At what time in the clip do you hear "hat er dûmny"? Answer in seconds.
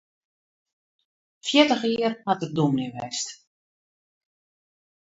2.27-2.87